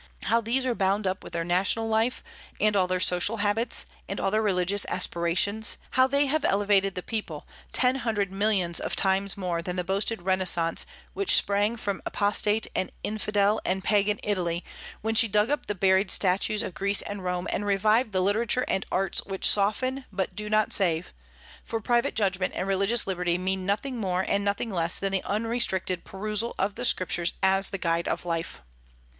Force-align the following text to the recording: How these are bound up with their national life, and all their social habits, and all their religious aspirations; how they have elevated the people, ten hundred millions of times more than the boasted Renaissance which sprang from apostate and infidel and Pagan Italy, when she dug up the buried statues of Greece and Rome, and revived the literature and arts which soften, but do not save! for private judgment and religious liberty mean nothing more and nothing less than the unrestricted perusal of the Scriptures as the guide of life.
How 0.23 0.41
these 0.41 0.65
are 0.65 0.73
bound 0.73 1.05
up 1.05 1.23
with 1.23 1.33
their 1.33 1.43
national 1.43 1.87
life, 1.87 2.23
and 2.59 2.75
all 2.75 2.87
their 2.87 2.99
social 2.99 3.37
habits, 3.37 3.85
and 4.09 4.19
all 4.19 4.31
their 4.31 4.41
religious 4.41 4.83
aspirations; 4.89 5.77
how 5.91 6.07
they 6.07 6.25
have 6.25 6.43
elevated 6.43 6.95
the 6.95 7.03
people, 7.03 7.45
ten 7.71 7.97
hundred 7.97 8.31
millions 8.31 8.79
of 8.79 8.95
times 8.95 9.37
more 9.37 9.61
than 9.61 9.75
the 9.75 9.83
boasted 9.83 10.23
Renaissance 10.23 10.87
which 11.13 11.35
sprang 11.35 11.75
from 11.77 12.01
apostate 12.03 12.65
and 12.75 12.91
infidel 13.03 13.61
and 13.63 13.83
Pagan 13.83 14.19
Italy, 14.23 14.65
when 15.01 15.13
she 15.13 15.27
dug 15.27 15.51
up 15.51 15.67
the 15.67 15.75
buried 15.75 16.09
statues 16.09 16.63
of 16.63 16.73
Greece 16.73 17.03
and 17.03 17.23
Rome, 17.23 17.47
and 17.51 17.63
revived 17.63 18.11
the 18.11 18.21
literature 18.21 18.65
and 18.67 18.87
arts 18.91 19.23
which 19.27 19.47
soften, 19.47 20.05
but 20.11 20.35
do 20.35 20.49
not 20.49 20.73
save! 20.73 21.13
for 21.63 21.79
private 21.79 22.15
judgment 22.15 22.53
and 22.55 22.67
religious 22.67 23.05
liberty 23.05 23.37
mean 23.37 23.67
nothing 23.67 23.97
more 23.99 24.25
and 24.27 24.43
nothing 24.43 24.71
less 24.71 24.97
than 24.97 25.11
the 25.11 25.21
unrestricted 25.25 26.03
perusal 26.05 26.55
of 26.57 26.73
the 26.73 26.85
Scriptures 26.85 27.33
as 27.43 27.69
the 27.69 27.77
guide 27.77 28.07
of 28.07 28.25
life. 28.25 28.63